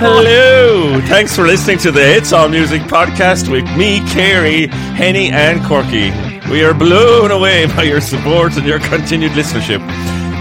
Hello! 0.00 1.00
Thanks 1.02 1.36
for 1.36 1.46
listening 1.46 1.78
to 1.78 1.92
the 1.92 2.16
It's 2.16 2.32
All 2.32 2.48
Music 2.48 2.82
podcast 2.82 3.48
with 3.48 3.64
me, 3.76 4.00
Carey, 4.08 4.66
Henny, 4.66 5.30
and 5.30 5.64
Quirky. 5.64 6.10
We 6.50 6.64
are 6.64 6.74
blown 6.74 7.30
away 7.30 7.66
by 7.76 7.84
your 7.84 8.00
support 8.00 8.56
and 8.56 8.66
your 8.66 8.80
continued 8.80 9.30
listenership. 9.32 9.78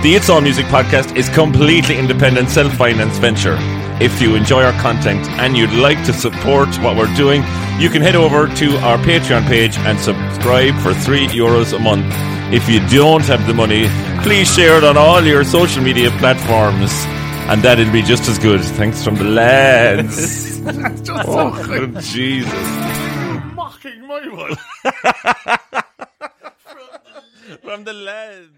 The 0.02 0.16
It's 0.16 0.28
All 0.28 0.42
Music 0.42 0.66
podcast 0.66 1.16
is 1.16 1.30
completely 1.30 2.00
independent, 2.00 2.50
self-financed 2.50 3.22
venture. 3.22 3.58
If 4.02 4.20
you 4.20 4.34
enjoy 4.34 4.64
our 4.64 4.82
content 4.82 5.30
and 5.40 5.56
you'd 5.56 5.74
like 5.74 6.04
to 6.06 6.14
support 6.14 6.70
what 6.80 6.98
we're 6.98 7.14
doing, 7.16 7.44
you 7.78 7.92
can 7.92 8.02
head 8.02 8.16
over 8.16 8.48
to 8.56 8.78
our 8.78 8.98
Patreon 8.98 9.46
page 9.46 9.78
and 9.78 10.00
subscribe 10.00 10.74
for 10.80 10.96
three 10.96 11.28
euros 11.28 11.76
a 11.76 11.80
month. 11.80 12.12
If 12.52 12.68
you 12.68 12.80
don't 12.88 13.24
have 13.26 13.46
the 13.46 13.54
money, 13.54 13.86
please 14.24 14.54
share 14.54 14.78
it 14.78 14.84
on 14.84 14.98
all 14.98 15.24
your 15.24 15.44
social 15.44 15.84
media 15.84 16.10
platforms, 16.20 16.92
and 17.50 17.62
that'll 17.62 17.92
be 17.92 18.02
just 18.02 18.28
as 18.28 18.38
good. 18.40 18.62
Thanks 18.62 19.04
from 19.04 19.16
the 19.16 19.24
lads. 19.24 20.62
oh, 21.26 21.64
good 21.66 22.00
Jesus! 22.00 22.54
Mocking 23.56 24.08
my 24.08 24.28
one. 24.28 24.56
From 27.64 27.84
the 27.84 27.94
lads. 27.94 28.50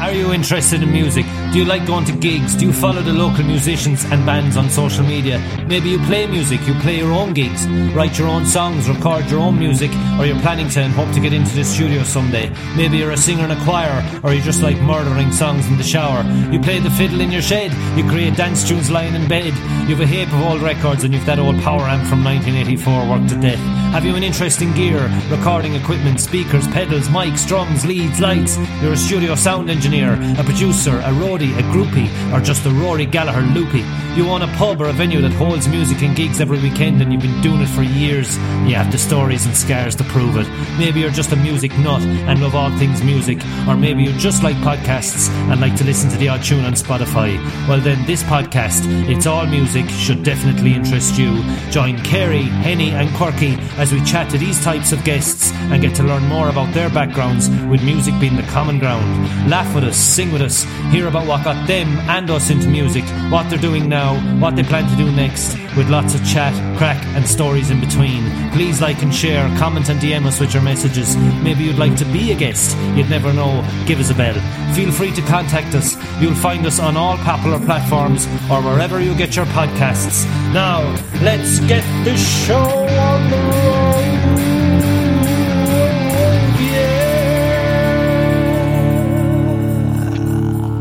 Are 0.00 0.12
you 0.12 0.32
interested 0.32 0.82
in 0.82 0.92
music? 0.92 1.24
Do 1.52 1.58
you 1.58 1.64
like 1.64 1.86
going 1.86 2.04
to 2.04 2.12
gigs? 2.12 2.54
Do 2.54 2.66
you 2.66 2.72
follow 2.72 3.02
the 3.02 3.12
local 3.12 3.44
musicians 3.44 4.04
and 4.04 4.24
bands 4.26 4.56
on 4.56 4.68
social 4.70 5.04
media? 5.04 5.38
Maybe 5.68 5.90
you 5.90 5.98
play 5.98 6.28
music, 6.28 6.64
you 6.64 6.74
play 6.74 6.98
your 6.98 7.10
own 7.10 7.34
gigs, 7.34 7.66
write 7.92 8.16
your 8.18 8.28
own 8.28 8.46
songs, 8.46 8.88
record 8.88 9.28
your 9.28 9.40
own 9.40 9.58
music, 9.58 9.90
or 10.16 10.24
you're 10.24 10.38
planning 10.38 10.68
to 10.68 10.80
and 10.80 10.92
hope 10.92 11.12
to 11.12 11.18
get 11.18 11.32
into 11.32 11.56
the 11.56 11.64
studio 11.64 12.04
someday. 12.04 12.52
Maybe 12.76 12.98
you're 12.98 13.10
a 13.10 13.16
singer 13.16 13.44
in 13.44 13.50
a 13.50 13.60
choir, 13.64 14.04
or 14.22 14.32
you 14.32 14.40
just 14.40 14.62
like 14.62 14.80
murdering 14.80 15.32
songs 15.32 15.66
in 15.66 15.76
the 15.76 15.82
shower. 15.82 16.22
You 16.52 16.60
play 16.60 16.78
the 16.78 16.90
fiddle 16.90 17.20
in 17.20 17.32
your 17.32 17.42
shed, 17.42 17.72
you 17.98 18.08
create 18.08 18.36
dance 18.36 18.66
tunes 18.66 18.90
lying 18.90 19.16
in 19.16 19.26
bed. 19.26 19.54
You've 19.88 20.00
a 20.00 20.06
heap 20.06 20.28
of 20.28 20.40
old 20.42 20.62
records 20.62 21.02
and 21.02 21.12
you've 21.12 21.26
that 21.26 21.40
old 21.40 21.58
power 21.62 21.82
amp 21.82 22.06
from 22.06 22.22
1984 22.22 23.08
worked 23.08 23.30
to 23.30 23.40
death. 23.40 23.58
Have 23.96 24.04
you 24.04 24.14
an 24.14 24.22
interest 24.22 24.60
in 24.60 24.74
gear, 24.74 25.10
recording 25.30 25.74
equipment, 25.74 26.20
speakers, 26.20 26.68
pedals, 26.68 27.08
mics, 27.08 27.46
drums, 27.46 27.86
leads, 27.86 28.20
lights? 28.20 28.58
You're 28.82 28.92
a 28.92 28.96
studio 28.96 29.34
sound 29.34 29.70
engineer, 29.70 30.12
a 30.38 30.44
producer, 30.44 30.98
a 30.98 31.10
roadie, 31.10 31.56
a 31.58 31.62
groupie, 31.72 32.10
or 32.32 32.40
just 32.40 32.66
a 32.66 32.70
Rory 32.70 33.06
Gallagher 33.06 33.40
loopy. 33.40 33.84
You 34.14 34.28
own 34.28 34.42
a 34.42 34.48
pub 34.58 34.80
or 34.80 34.88
a 34.88 34.92
venue 34.92 35.22
that 35.22 35.32
holds 35.32 35.55
music 35.64 36.02
and 36.02 36.14
gigs 36.14 36.40
every 36.40 36.60
weekend 36.60 37.00
and 37.00 37.12
you've 37.12 37.22
been 37.22 37.40
doing 37.40 37.62
it 37.62 37.68
for 37.68 37.82
years. 37.82 38.36
You 38.68 38.74
have 38.74 38.92
the 38.92 38.98
stories 38.98 39.46
and 39.46 39.56
scars 39.56 39.96
to 39.96 40.04
prove 40.04 40.36
it. 40.36 40.46
Maybe 40.78 41.00
you're 41.00 41.10
just 41.10 41.32
a 41.32 41.36
music 41.36 41.76
nut 41.78 42.02
and 42.02 42.42
love 42.42 42.54
all 42.54 42.70
things 42.78 43.02
music, 43.02 43.38
or 43.66 43.76
maybe 43.76 44.04
you 44.04 44.12
just 44.18 44.42
like 44.42 44.56
podcasts 44.56 45.30
and 45.50 45.60
like 45.60 45.74
to 45.76 45.84
listen 45.84 46.10
to 46.10 46.16
the 46.18 46.28
odd 46.28 46.42
tune 46.42 46.64
on 46.64 46.74
Spotify. 46.74 47.38
Well, 47.66 47.80
then 47.80 48.04
this 48.06 48.22
podcast, 48.24 48.82
It's 49.08 49.26
All 49.26 49.46
Music, 49.46 49.88
should 49.88 50.22
definitely 50.22 50.74
interest 50.74 51.18
you. 51.18 51.42
Join 51.70 51.98
Carey, 52.02 52.42
Henny, 52.42 52.90
and 52.90 53.08
Quirky 53.14 53.56
as 53.78 53.92
we 53.92 54.04
chat 54.04 54.28
to 54.30 54.38
these 54.38 54.62
types 54.62 54.92
of 54.92 55.04
guests 55.04 55.52
and 55.70 55.80
get 55.80 55.94
to 55.96 56.02
learn 56.02 56.24
more 56.24 56.48
about 56.48 56.74
their 56.74 56.90
backgrounds, 56.90 57.48
with 57.70 57.82
music 57.84 58.18
being 58.20 58.36
the 58.36 58.42
common 58.44 58.78
ground. 58.78 59.06
Laugh 59.48 59.72
with 59.74 59.84
us, 59.84 59.96
sing 59.96 60.32
with 60.32 60.42
us, 60.42 60.64
hear 60.90 61.06
about 61.06 61.26
what 61.26 61.44
got 61.44 61.66
them 61.66 61.88
and 62.10 62.30
us 62.30 62.50
into 62.50 62.68
music, 62.68 63.04
what 63.30 63.48
they're 63.48 63.58
doing 63.58 63.88
now, 63.88 64.16
what 64.40 64.56
they 64.56 64.62
plan 64.62 64.88
to 64.90 64.96
do 64.96 65.10
next, 65.12 65.45
with 65.76 65.88
lots 65.88 66.14
of 66.14 66.24
chat, 66.26 66.54
crack, 66.78 67.02
and 67.14 67.26
stories 67.26 67.70
in 67.70 67.80
between. 67.80 68.24
Please 68.52 68.80
like 68.80 69.02
and 69.02 69.14
share, 69.14 69.46
comment 69.58 69.88
and 69.88 70.00
DM 70.00 70.24
us 70.26 70.40
with 70.40 70.54
your 70.54 70.62
messages. 70.62 71.16
Maybe 71.42 71.64
you'd 71.64 71.78
like 71.78 71.96
to 71.96 72.04
be 72.06 72.32
a 72.32 72.34
guest, 72.34 72.76
you'd 72.96 73.10
never 73.10 73.32
know. 73.32 73.64
Give 73.86 74.00
us 74.00 74.10
a 74.10 74.14
bell. 74.14 74.34
Feel 74.74 74.90
free 74.90 75.12
to 75.12 75.22
contact 75.22 75.74
us. 75.74 75.96
You'll 76.20 76.34
find 76.34 76.66
us 76.66 76.78
on 76.80 76.96
all 76.96 77.16
popular 77.18 77.58
platforms 77.58 78.26
or 78.50 78.62
wherever 78.62 79.00
you 79.00 79.14
get 79.14 79.36
your 79.36 79.46
podcasts. 79.46 80.24
Now, 80.52 80.80
let's 81.22 81.60
get 81.60 81.84
this 82.04 82.46
show 82.46 82.56
on 82.56 83.30
the 83.30 83.36
road. 83.36 84.06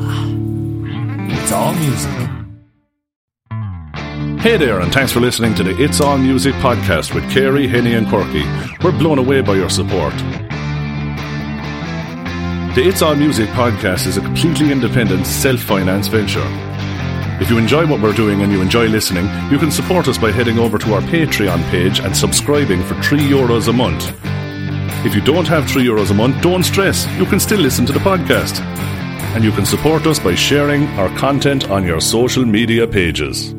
Oh, 0.07 1.31
it's 1.31 1.51
all 1.51 1.73
music. 1.73 2.24
Hey 4.45 4.57
there, 4.57 4.79
and 4.79 4.93
thanks 4.93 5.11
for 5.11 5.21
listening 5.21 5.55
to 5.55 5.63
the 5.63 5.75
It's 5.83 5.99
All 5.99 6.19
Music 6.19 6.53
podcast 6.61 7.15
with 7.15 7.27
Carey, 7.31 7.67
Henny, 7.67 7.95
and 7.95 8.07
Quirky. 8.07 8.43
We're 8.83 8.95
blown 8.95 9.17
away 9.17 9.41
by 9.41 9.55
your 9.55 9.71
support. 9.71 10.13
The 12.75 12.83
It's 12.85 13.01
All 13.01 13.15
Music 13.15 13.49
podcast 13.49 14.05
is 14.05 14.17
a 14.17 14.21
completely 14.21 14.71
independent, 14.71 15.25
self 15.25 15.61
financed 15.61 16.11
venture. 16.11 16.45
If 17.41 17.49
you 17.49 17.57
enjoy 17.57 17.87
what 17.87 18.01
we're 18.01 18.13
doing 18.13 18.43
and 18.43 18.51
you 18.51 18.61
enjoy 18.61 18.85
listening, 18.85 19.25
you 19.51 19.57
can 19.57 19.71
support 19.71 20.07
us 20.07 20.19
by 20.19 20.31
heading 20.31 20.59
over 20.59 20.77
to 20.77 20.93
our 20.93 21.01
Patreon 21.01 21.67
page 21.71 21.99
and 21.99 22.15
subscribing 22.15 22.83
for 22.83 22.93
3 23.01 23.21
euros 23.21 23.67
a 23.67 23.73
month. 23.73 24.15
If 25.03 25.15
you 25.15 25.21
don't 25.21 25.47
have 25.47 25.67
3 25.67 25.83
euros 25.83 26.11
a 26.11 26.13
month, 26.13 26.43
don't 26.43 26.61
stress, 26.61 27.07
you 27.17 27.25
can 27.25 27.39
still 27.39 27.61
listen 27.61 27.87
to 27.87 27.93
the 27.93 27.97
podcast. 27.97 28.59
And 29.33 29.43
you 29.43 29.51
can 29.51 29.65
support 29.65 30.05
us 30.05 30.19
by 30.19 30.35
sharing 30.35 30.85
our 30.99 31.09
content 31.17 31.71
on 31.71 31.83
your 31.83 31.99
social 31.99 32.45
media 32.45 32.85
pages. 32.85 33.55